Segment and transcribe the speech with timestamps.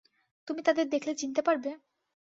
[0.47, 1.69] তুমি তাদের দেখলে চিনতে পারবে?